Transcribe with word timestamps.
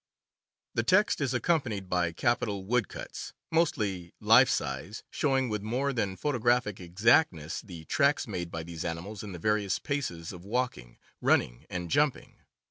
The 0.73 0.81
text 0.81 1.21
is 1.21 1.31
accompanied 1.31 1.87
by 1.87 2.11
capital 2.11 2.65
woodcuts, 2.65 3.33
mostly 3.51 4.15
life 4.19 4.49
size, 4.49 5.03
showing 5.11 5.47
with 5.47 5.61
more 5.61 5.93
than 5.93 6.15
photographic 6.15 6.79
exactness 6.79 7.61
the 7.61 7.85
tracks 7.85 8.25
made 8.27 8.49
by 8.49 8.63
these 8.63 8.83
animals 8.83 9.21
in 9.21 9.31
the 9.31 9.37
various 9.37 9.77
paces 9.77 10.33
of 10.33 10.43
walking, 10.43 10.97
running, 11.21 11.67
and 11.69 11.87
jumping. 11.91 12.37